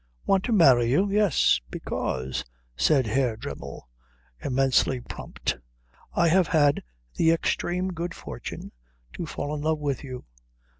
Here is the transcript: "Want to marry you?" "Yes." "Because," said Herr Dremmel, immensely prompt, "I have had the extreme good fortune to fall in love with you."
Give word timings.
"Want 0.25 0.43
to 0.45 0.51
marry 0.51 0.87
you?" 0.89 1.11
"Yes." 1.11 1.61
"Because," 1.69 2.43
said 2.75 3.05
Herr 3.05 3.37
Dremmel, 3.37 3.87
immensely 4.43 4.99
prompt, 4.99 5.59
"I 6.13 6.27
have 6.27 6.47
had 6.47 6.81
the 7.17 7.29
extreme 7.29 7.89
good 7.93 8.15
fortune 8.15 8.71
to 9.13 9.27
fall 9.27 9.53
in 9.53 9.61
love 9.61 9.77
with 9.77 10.03
you." 10.03 10.25